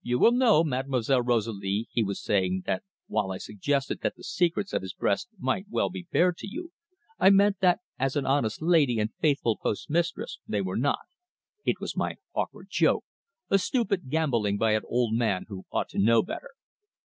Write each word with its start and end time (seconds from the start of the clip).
"You 0.00 0.18
will 0.18 0.32
know, 0.32 0.64
Mademoiselle 0.64 1.20
Rosalie," 1.20 1.88
he 1.92 2.02
was 2.02 2.18
saying, 2.22 2.62
"that 2.64 2.84
while 3.06 3.30
I 3.30 3.36
suggested 3.36 4.00
that 4.00 4.16
the 4.16 4.24
secrets 4.24 4.72
of 4.72 4.80
his 4.80 4.94
breast 4.94 5.28
might 5.38 5.66
well 5.68 5.90
be 5.90 6.06
bared 6.10 6.38
to 6.38 6.48
you, 6.48 6.72
I 7.18 7.28
meant 7.28 7.60
that 7.60 7.80
as 7.98 8.16
an 8.16 8.24
honest 8.24 8.62
lady 8.62 8.98
and 8.98 9.12
faithful 9.20 9.58
postmistress 9.58 10.38
they 10.48 10.62
were 10.62 10.78
not. 10.78 11.00
It 11.66 11.80
was 11.80 11.98
my 11.98 12.14
awkward 12.32 12.68
joke 12.70 13.04
a 13.50 13.58
stupid 13.58 14.08
gambolling 14.08 14.56
by 14.56 14.72
an 14.72 14.84
old 14.86 15.12
man 15.14 15.44
who 15.48 15.66
ought 15.70 15.90
to 15.90 15.98
know 15.98 16.22
better." 16.22 16.52